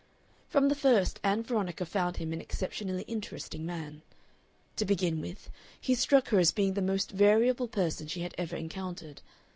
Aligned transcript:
From 0.49 0.67
the 0.69 0.73
first, 0.73 1.19
Ann 1.23 1.43
Veronica 1.43 1.85
found 1.85 2.17
him 2.17 2.33
an 2.33 2.41
exceptionally 2.41 3.03
interesting 3.03 3.67
man. 3.67 4.01
To 4.77 4.83
begin 4.83 5.21
with, 5.21 5.51
he 5.79 5.93
struck 5.93 6.29
her 6.29 6.39
as 6.39 6.51
being 6.51 6.73
the 6.73 6.81
most 6.81 7.11
variable 7.11 7.67
person 7.67 8.07
she 8.07 8.21
had 8.21 8.33
ever 8.35 8.55
encountered. 8.55 9.21